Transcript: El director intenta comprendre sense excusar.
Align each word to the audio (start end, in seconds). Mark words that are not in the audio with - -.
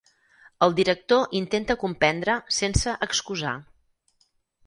El 0.67 0.71
director 0.79 1.35
intenta 1.39 1.75
comprendre 1.83 2.37
sense 2.59 2.97
excusar. 3.09 3.55